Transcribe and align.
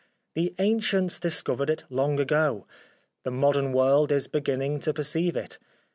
The 0.33 0.55
ancients 0.57 1.19
dis 1.19 1.43
covered 1.43 1.69
it 1.69 1.83
long 1.87 2.19
ago; 2.19 2.65
the 3.21 3.29
modern 3.29 3.71
world 3.71 4.11
is 4.11 4.27
be 4.27 4.41
ginning 4.41 4.79
to 4.79 4.93
perceive 4.95 5.35
it. 5.37 5.59